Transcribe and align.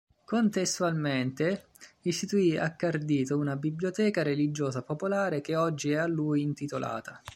Contestualmente, 0.25 1.65
istituì 2.05 2.57
a 2.57 2.75
Cardito 2.75 3.37
una 3.37 3.55
biblioteca 3.55 4.23
religiosa 4.23 4.81
popolare 4.81 5.41
che 5.41 5.55
oggi 5.55 5.91
è 5.91 5.97
a 5.97 6.07
lui 6.07 6.41
intitolata. 6.41 7.21